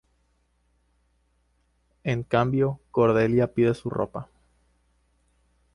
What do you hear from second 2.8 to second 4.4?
Cordelia le pide su ropa.